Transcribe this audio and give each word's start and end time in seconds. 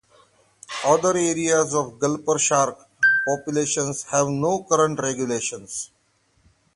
Other 0.83 1.15
areas 1.15 1.75
of 1.75 1.99
gulper 1.99 2.39
shark 2.39 2.75
populations 3.27 4.01
have 4.09 4.29
no 4.29 4.63
current 4.63 4.97
regulations. 4.99 5.91